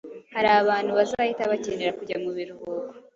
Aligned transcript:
"Hari 0.35 0.49
abantu 0.61 0.91
bazahita 0.99 1.49
bakenera 1.51 1.91
kujya 1.99 2.17
mu 2.23 2.29
biruhuko 2.35 2.89